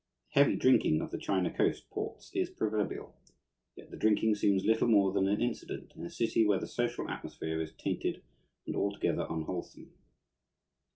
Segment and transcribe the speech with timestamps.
[0.33, 3.15] The heavy drinking of the China Coast ports is proverbial,
[3.75, 7.07] yet the drinking seems little more than an incident in a city where the social
[7.07, 8.23] atmosphere is tainted
[8.65, 9.93] and altogether unwholesome.